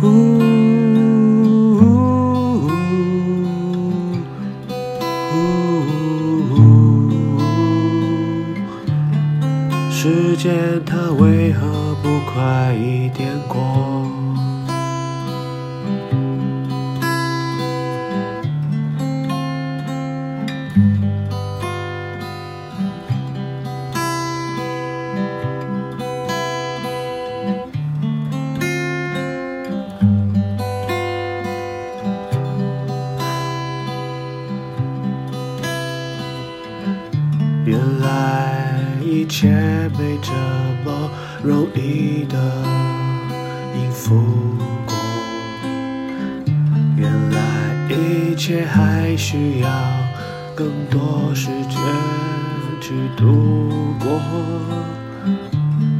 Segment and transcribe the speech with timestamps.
[0.00, 0.35] 时
[54.08, 54.20] 我，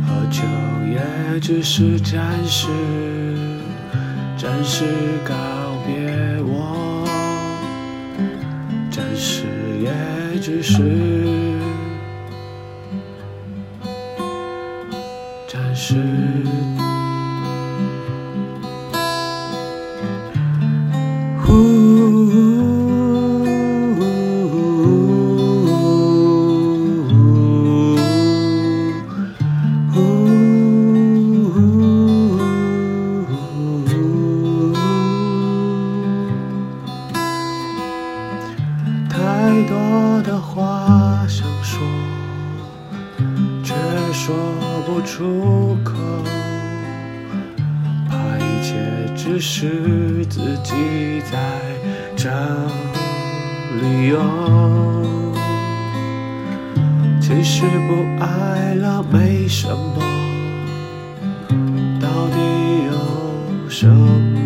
[0.06, 0.42] 喝酒
[0.86, 2.68] 也只是暂时，
[4.38, 4.84] 暂时
[5.24, 5.34] 告
[5.84, 7.04] 别我，
[8.90, 9.42] 暂时
[9.82, 10.76] 也只是。
[15.48, 15.96] 暂时。
[57.20, 60.02] 其实不爱了没什么，
[62.00, 62.36] 到底
[62.86, 64.45] 有什么？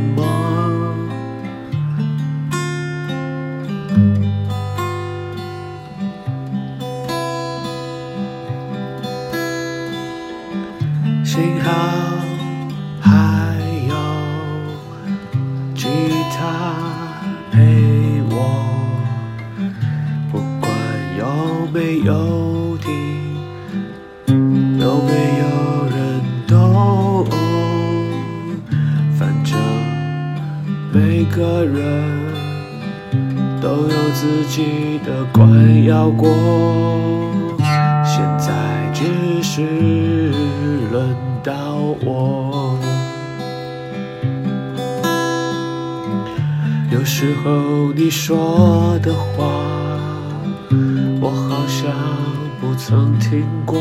[46.91, 49.45] 有时候你说的话，
[51.21, 51.91] 我好像
[52.61, 53.81] 不曾听过。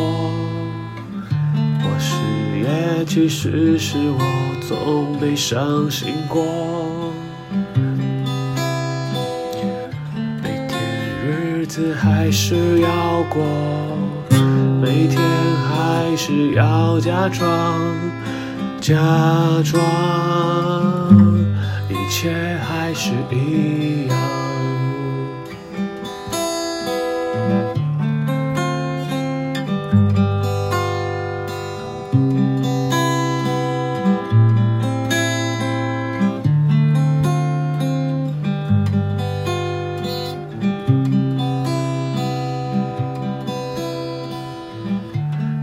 [1.81, 2.15] 或是
[2.59, 4.21] 也其实是我
[4.67, 6.45] 总没相信过。
[10.43, 10.79] 每天
[11.25, 13.43] 日子还是要过，
[14.79, 15.19] 每天
[15.67, 17.49] 还是要假装，
[18.79, 18.93] 假
[19.63, 19.81] 装
[22.21, 24.17] 切还是一样。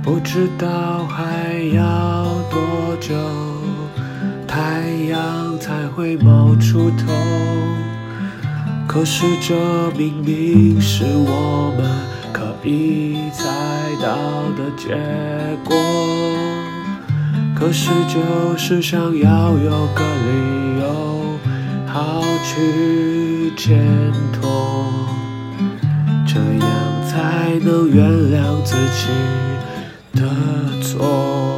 [0.02, 3.14] 不知道还要多久，
[4.56, 7.12] 太阳才会冒出头。
[8.88, 9.54] 可是这
[9.98, 11.86] 明明是我们
[12.32, 13.44] 可以猜
[14.00, 14.16] 到
[14.56, 14.96] 的结
[15.62, 15.76] 果。
[17.54, 21.38] 可是就是想要有个理由，
[21.86, 23.84] 好去牵
[24.32, 24.90] 拖，
[26.26, 26.70] 这样
[27.06, 29.10] 才能原谅自己。
[30.14, 30.22] 的
[30.80, 31.55] 错，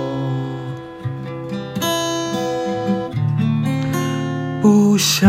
[5.20, 5.28] 想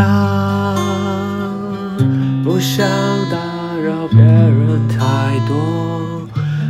[2.43, 2.87] 不想
[3.31, 3.37] 打
[3.83, 6.27] 扰别人太多，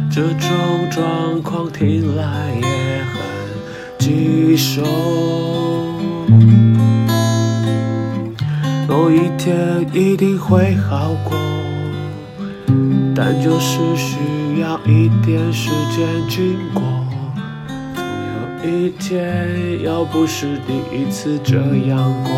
[0.09, 3.19] 这种状况听来也很
[3.99, 4.81] 棘手。
[8.87, 11.37] 某一天一定会好过，
[13.13, 14.15] 但就是需。
[14.59, 16.83] 要一点时间经过，
[18.61, 21.55] 一天，要不是第一次这
[21.87, 22.31] 样过。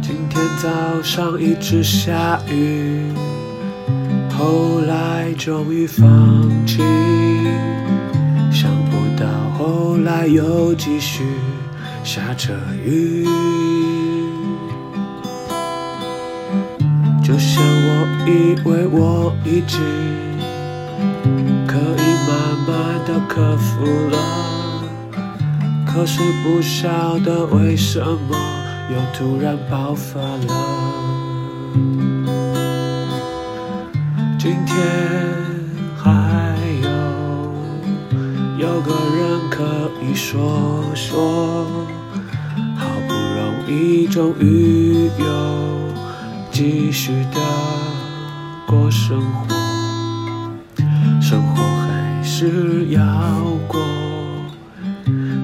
[0.00, 0.68] 今天早
[1.02, 3.12] 上一直下雨，
[4.38, 6.06] 后来终于放
[6.64, 6.78] 弃。
[8.52, 9.26] 想不到
[9.58, 11.24] 后来又继续
[12.04, 12.54] 下着
[12.84, 13.26] 雨，
[17.22, 19.80] 就像我以为我已经
[21.66, 22.30] 可以慢
[22.66, 24.16] 慢的克服了，
[25.84, 28.36] 可是不晓得为什么。
[28.90, 30.48] 又突然爆发了。
[34.38, 34.76] 今天
[35.96, 36.88] 还有
[38.56, 41.64] 有个人可以说说，
[42.76, 45.24] 好不容易终于又
[46.52, 47.40] 继续的
[48.64, 49.54] 过生活，
[51.20, 53.02] 生活还是要
[53.66, 53.80] 过。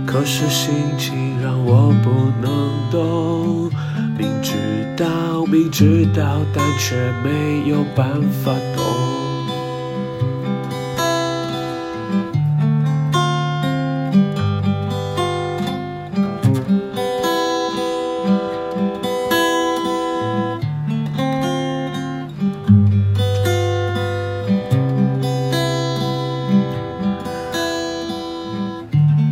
[0.06, 3.68] 可是心情让我不能动，
[4.16, 4.52] 明知
[4.96, 8.84] 道，明知道，但却没有办法懂。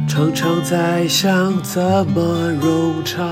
[0.09, 3.25] 常常在想，怎么融场。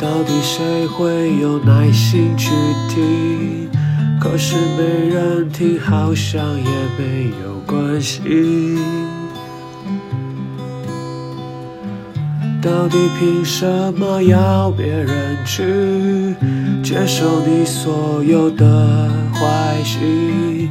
[0.00, 2.48] 到底谁会有耐心去
[2.88, 3.68] 听？
[4.18, 8.22] 可是没人听，好像也没有关系。
[12.62, 16.34] 到底凭什么要别人去
[16.82, 20.70] 接受你所有的坏心？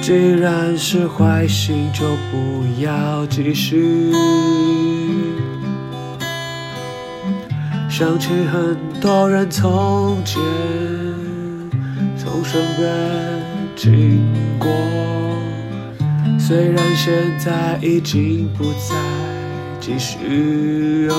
[0.00, 4.12] 既然是坏心，就不要继续。
[7.92, 10.40] 想起很多人从前
[12.16, 12.90] 从身边
[13.76, 14.24] 经
[14.58, 14.66] 过，
[16.38, 18.96] 虽然现在已经不再。
[19.78, 21.14] 继续有，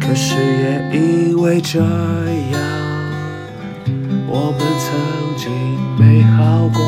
[0.00, 2.60] 可是也因为这样，
[4.28, 4.94] 我们曾
[5.36, 5.50] 经
[5.98, 6.80] 美好过，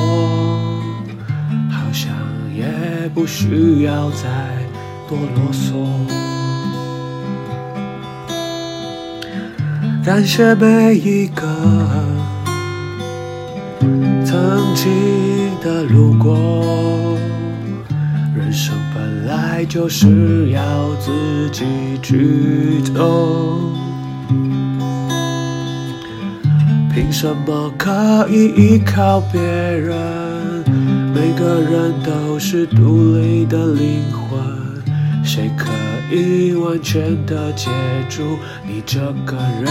[1.69, 2.15] 好像
[2.55, 4.66] 也不需要再。
[5.09, 5.87] 多啰嗦
[10.05, 11.43] 感谢每一个
[14.25, 14.91] 曾经
[15.63, 17.17] 的路过。
[18.37, 20.61] 人生本来就是要
[20.97, 21.65] 自己
[22.03, 23.61] 去走，
[26.93, 29.97] 凭什么可以依靠别人？
[31.15, 34.39] 每个人都是独立的灵魂，
[35.37, 35.69] 谁可
[36.11, 37.69] 以完全的接
[38.09, 39.71] 住你这个人？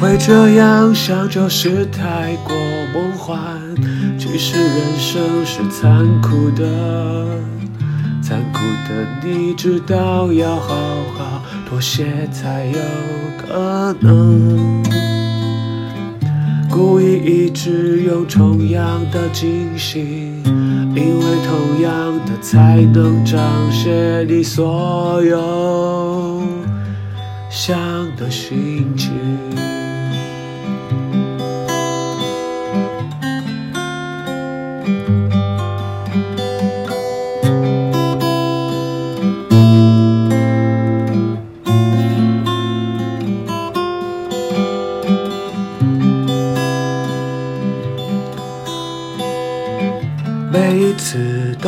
[0.00, 2.56] 会这样想就是太过
[2.94, 3.38] 梦幻。
[4.18, 6.64] 其实人生是残酷的，
[8.22, 10.74] 残酷的你知道要好
[11.18, 12.78] 好妥协才有
[13.36, 14.82] 可能。
[16.70, 20.32] 故意一直用同样的惊喜，
[20.98, 23.40] 因为同样的才能彰
[23.70, 26.42] 显你所有
[27.48, 27.78] 想
[28.16, 29.67] 的心情。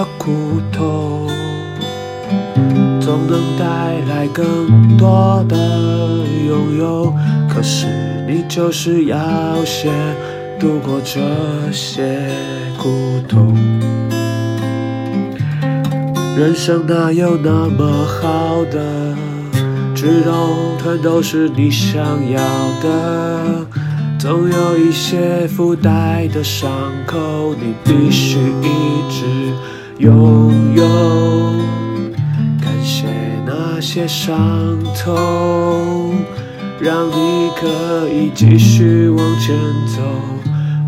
[0.00, 0.32] 的苦
[0.72, 1.28] 痛，
[3.02, 5.58] 总能带来更多的
[6.48, 7.12] 拥有。
[7.46, 7.86] 可是
[8.26, 9.18] 你就是要
[9.62, 9.92] 先
[10.58, 11.20] 度过这
[11.70, 12.18] 些
[12.78, 13.54] 苦痛。
[16.34, 19.14] 人生哪有那么好的，
[19.94, 20.32] 直到
[20.82, 22.40] 全都是你想要
[22.82, 23.66] 的。
[24.18, 26.70] 总有一些附带的伤
[27.06, 29.52] 口，你必须一直
[30.00, 30.82] 拥有。
[32.58, 33.06] 感谢
[33.44, 34.34] 那些伤
[34.96, 36.14] 痛，
[36.80, 39.54] 让你可以继续往前
[39.94, 40.00] 走，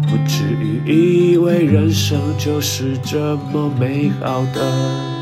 [0.02, 5.21] 不至于以为人生就是这么美好的。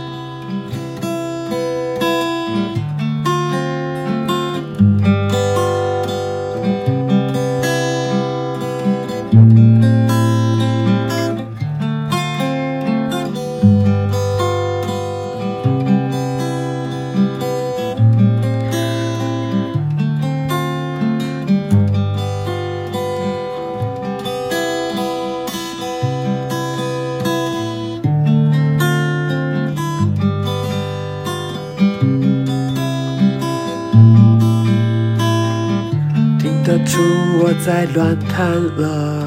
[36.84, 37.00] 出
[37.42, 39.26] 我在乱谈了，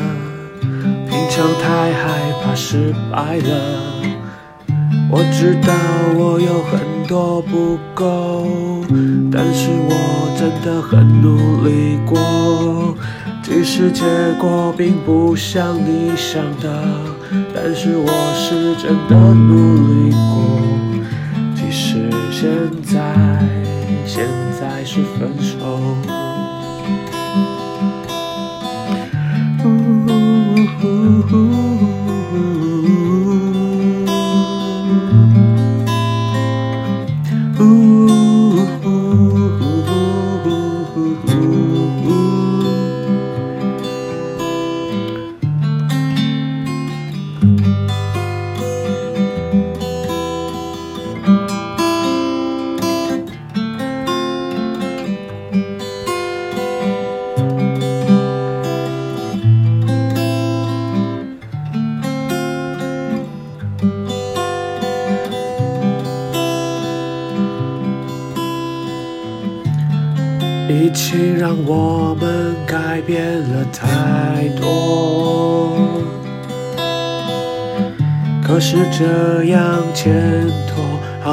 [1.09, 3.51] 平常太害怕失败了。
[5.09, 5.73] 我知道
[6.17, 8.47] 我有很多不够，
[9.31, 9.93] 但是我
[10.37, 12.95] 真的很努力过。
[13.43, 14.03] 即使结
[14.39, 16.83] 果并不像你想的，
[17.53, 20.61] 但是我是真的努力过。
[21.53, 22.49] 即使现
[22.81, 22.99] 在，
[24.05, 24.25] 现
[24.59, 26.22] 在是分手。
[31.15, 31.72] Ooh.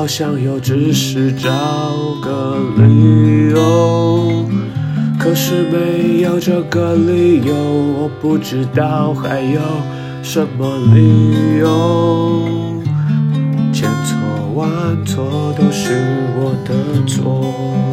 [0.01, 1.51] 好像又只是找
[2.23, 4.47] 个理由。
[5.19, 9.61] 可是没有这个理由，我不知道还有
[10.23, 12.81] 什么理由。
[13.75, 14.17] 千错
[14.55, 15.93] 万错都是
[16.35, 16.73] 我的
[17.07, 17.90] 错。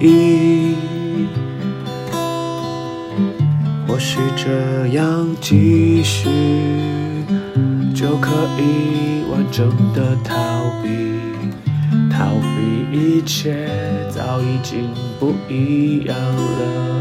[0.00, 0.74] 意。
[3.86, 6.28] 或许这样继续
[7.94, 10.34] 就可以完整的逃
[10.82, 10.88] 避，
[12.10, 13.68] 逃避一切
[14.10, 16.95] 早已经不一样了。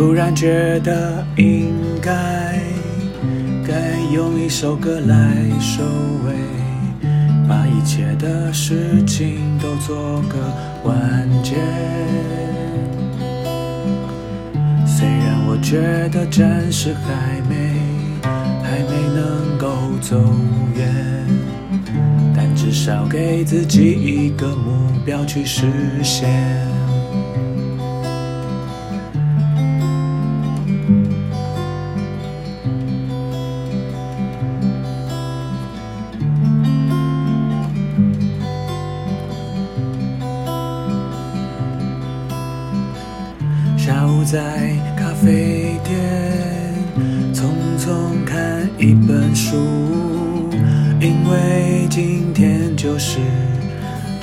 [0.00, 2.10] 突然觉得应该
[3.68, 5.82] 该用一首歌来收
[6.24, 6.32] 尾，
[7.46, 10.38] 把一切的事情都做个
[10.84, 11.56] 完结。
[14.86, 17.74] 虽然我觉得暂时还没
[18.62, 19.68] 还没能够
[20.00, 20.16] 走
[20.74, 21.26] 远，
[22.34, 25.66] 但至少给自己一个目标去实
[26.02, 26.79] 现。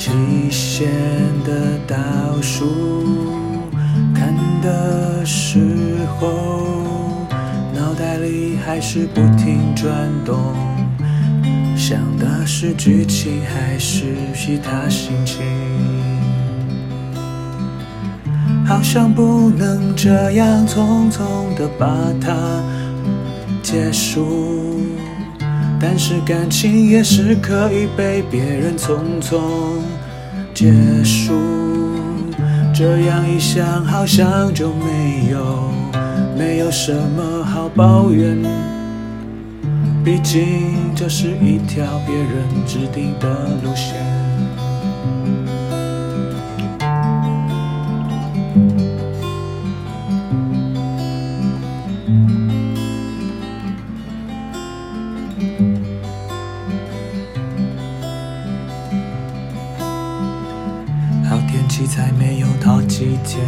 [0.08, 0.88] 期限
[1.44, 1.96] 的倒
[2.42, 2.66] 数。
[4.16, 5.60] 看的时
[6.18, 6.30] 候，
[7.76, 9.92] 脑袋里还是不停转
[10.24, 10.56] 动，
[11.76, 15.44] 想的是剧情还是其他心情。
[18.66, 21.86] 好像不能这样匆匆的把
[22.22, 22.34] 它
[23.62, 24.80] 结束，
[25.82, 29.38] 但是感情也是可以被别人匆匆
[30.58, 31.34] 结束。
[32.74, 35.70] 这样一想，好像就没有
[36.36, 38.36] 没有什么好抱怨，
[40.04, 43.30] 毕竟这是一条别人制定的
[43.64, 44.27] 路线。
[61.78, 63.46] 天气才没有到几天，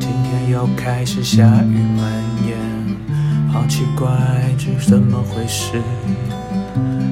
[0.00, 2.10] 今天又开始下雨蔓
[2.48, 2.56] 延，
[3.52, 4.08] 好奇怪，
[4.56, 5.72] 这是怎么回事？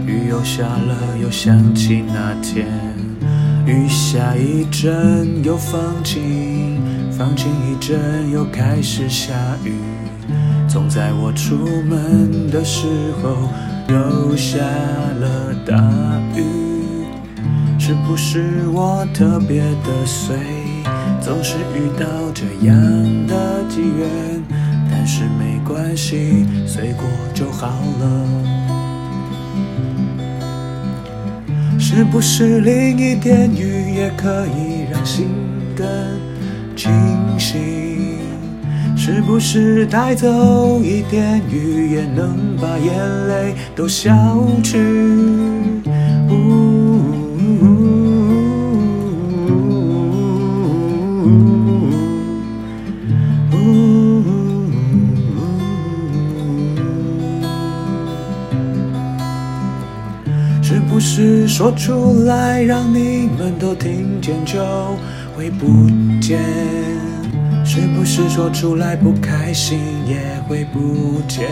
[0.06, 2.66] 雨又下了，又想起那天，
[3.66, 6.80] 雨下一阵又放晴，
[7.12, 9.74] 放晴一阵又开始下雨，
[10.66, 12.86] 总在我出门的时
[13.22, 13.50] 候
[13.94, 16.13] 又下了大雨。
[17.86, 20.34] 是不是我特别的衰，
[21.20, 22.74] 总是遇到这样
[23.26, 24.42] 的机缘？
[24.90, 27.44] 但是没关系，随过就。
[27.52, 27.68] 好
[28.00, 28.26] 了。
[31.78, 35.28] 是不是淋一点雨也可以让心
[35.76, 35.86] 更
[36.74, 36.90] 清
[37.38, 38.16] 晰？
[38.96, 45.83] 是不是带走一点雨也能把眼泪都消去？
[61.56, 64.58] 说出来让你们都听见就
[65.36, 65.88] 会不
[66.20, 66.42] 见？
[67.64, 71.48] 是不是说出来不开心也会不见？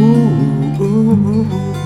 [0.00, 1.79] 呜呜呜呜呜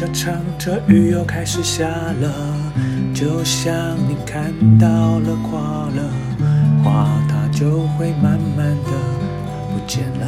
[0.00, 2.32] 着唱着，雨又开始下了，
[3.12, 3.70] 就像
[4.08, 4.86] 你看到
[5.18, 5.60] 了花
[5.94, 6.10] 了，
[6.82, 8.92] 花它就会慢慢的
[9.68, 10.26] 不见了。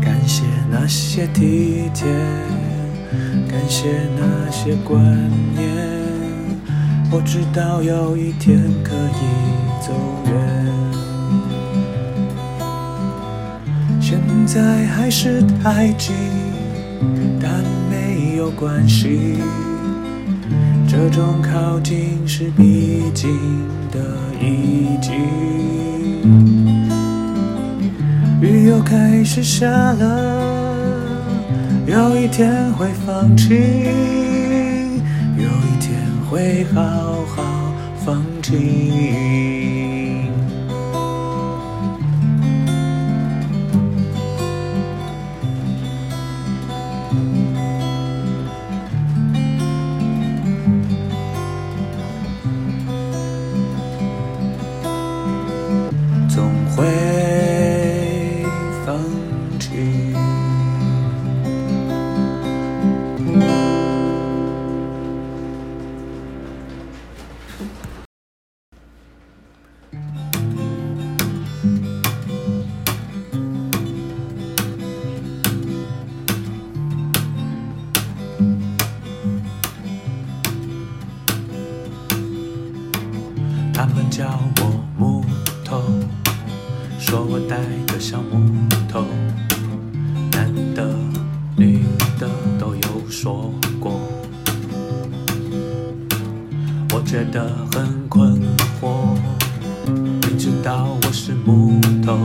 [0.00, 2.08] 感谢那些体贴，
[3.46, 5.04] 感谢那些观
[5.54, 5.62] 念，
[7.12, 9.92] 我知道有一天可以走
[10.24, 10.30] 远。
[14.40, 16.14] 现在还是太近，
[17.38, 19.36] 但没有关系。
[20.88, 23.38] 这种靠近是必经
[23.92, 24.00] 的
[24.40, 25.12] 一季。
[28.40, 30.74] 雨又开始下了，
[31.86, 33.54] 有一天会放晴，
[35.36, 36.00] 有一天
[36.30, 36.80] 会好
[37.36, 37.44] 好
[38.04, 39.29] 放晴。
[97.10, 98.40] 觉得很困
[98.80, 99.16] 惑，
[99.84, 102.16] 明知道我是木头，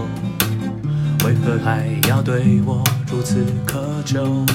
[1.26, 4.45] 为何还要对我如此苛求？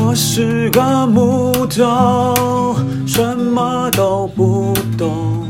[0.00, 2.74] 我是个木头，
[3.06, 5.46] 什么都不懂，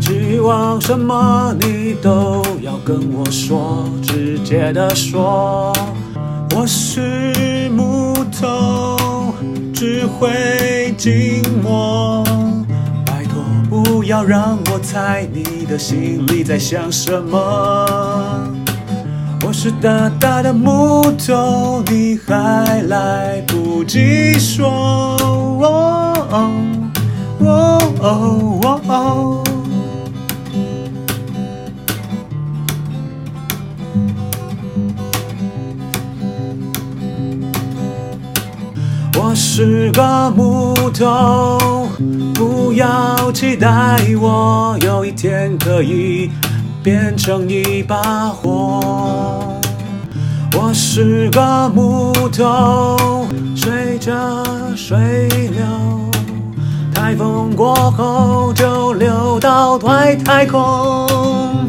[0.00, 5.72] 期望什么你都要跟我说，直接的说。
[6.56, 8.96] 我是木头，
[9.84, 12.24] 只会静默，
[13.04, 18.48] 拜托不要让我猜你的心里在想什么。
[19.46, 24.66] 我是大大的木头，你还来不及说。
[25.60, 26.50] 哦哦
[27.40, 29.43] 哦哦哦。
[39.34, 41.88] 是个木头，
[42.34, 43.68] 不要期待
[44.20, 46.30] 我有一天可以。
[46.84, 49.58] 变成一把火，
[50.52, 54.12] 我是个木头，随着
[54.76, 55.64] 水流，
[56.92, 61.63] 台风过后就流到外太空。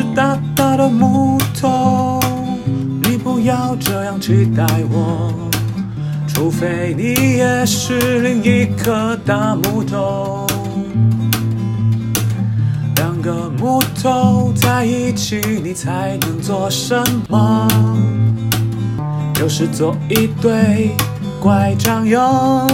[0.00, 2.18] 是大大的木头，
[3.02, 5.30] 你不要这样期待我，
[6.26, 10.46] 除非你也是另一颗大木头。
[12.96, 17.68] 两个木头在一起，你才能做什么？
[19.34, 20.92] 就是做一对
[21.38, 22.66] 拐杖哟。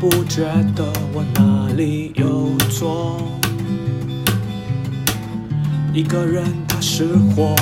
[0.00, 3.20] 不觉得我哪里有错。
[5.92, 7.04] 一个人他是
[7.36, 7.54] 火，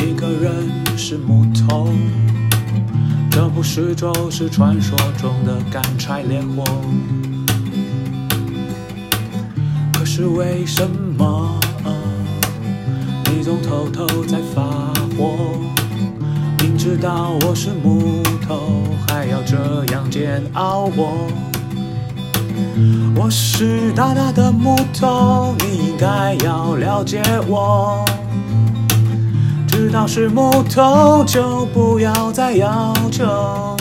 [0.00, 1.88] 一个人是木头，
[3.28, 6.64] 这不是就是传说中的干柴烈火？
[9.92, 10.88] 可是为什
[11.18, 11.58] 么
[13.24, 13.42] 你？
[13.42, 14.62] 总偷偷在发
[15.16, 15.58] 火，
[16.60, 19.87] 明知道我是木头，还要这样
[20.18, 21.28] 煎熬我。
[23.14, 28.04] 我是大大的木头，你应该要了解我。
[29.68, 33.76] 知道是木头，就不要再要求。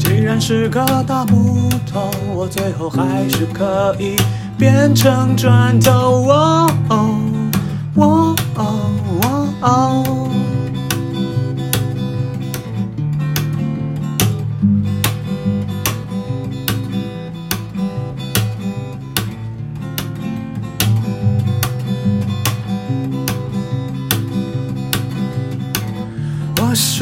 [0.00, 4.16] 既然是个大木头，我最后还是可以。
[4.58, 7.20] 变成砖头，哦哦
[7.94, 10.21] 哦哦哦。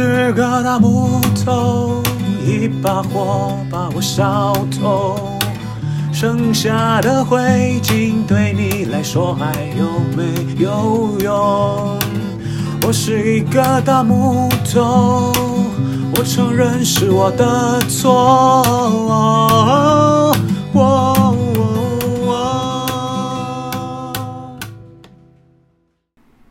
[0.02, 2.02] 是个大木头，
[2.46, 5.38] 一把火把我烧透。
[6.10, 7.38] 剩下的灰
[7.82, 10.24] 烬对你来说还有没
[10.56, 11.98] 有用？
[12.86, 15.30] 我是一个大木头，
[16.16, 18.64] 我承认是我的错。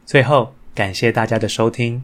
[0.06, 2.04] 最后，感谢大家的收听，